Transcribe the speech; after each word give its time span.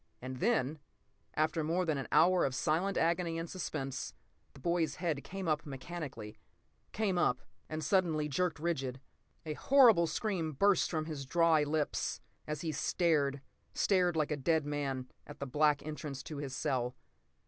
And 0.19 0.37
then, 0.37 0.79
after 1.35 1.63
more 1.63 1.85
than 1.85 1.99
an 1.99 2.07
hour 2.11 2.43
of 2.43 2.55
silent 2.55 2.97
agony 2.97 3.37
and 3.37 3.47
suspense, 3.47 4.15
the 4.53 4.59
boy's 4.59 4.95
head 4.95 5.23
came 5.23 5.47
up 5.47 5.63
mechanically. 5.63 6.39
Came 6.91 7.19
up—and 7.19 7.83
suddenly 7.83 8.27
jerked 8.27 8.57
rigid. 8.57 8.99
A 9.45 9.53
horrible 9.53 10.07
scream 10.07 10.53
burst 10.53 10.89
from 10.89 11.05
his 11.05 11.23
dry 11.27 11.61
lips 11.63 12.19
as 12.47 12.61
he 12.61 12.71
stared—stared 12.71 14.15
like 14.15 14.31
a 14.31 14.37
dead 14.37 14.65
man—at 14.65 15.39
the 15.39 15.45
black 15.45 15.85
entrance 15.85 16.23
to 16.23 16.37
his 16.37 16.55
cell. 16.55 16.95